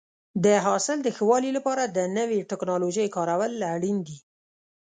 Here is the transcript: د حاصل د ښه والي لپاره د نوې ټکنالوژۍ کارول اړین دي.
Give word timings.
د 0.45 0.45
حاصل 0.65 0.97
د 1.03 1.07
ښه 1.15 1.23
والي 1.29 1.51
لپاره 1.57 1.83
د 1.85 1.97
نوې 2.17 2.39
ټکنالوژۍ 2.51 3.07
کارول 3.15 3.53
اړین 3.73 3.97
دي. 4.07 4.17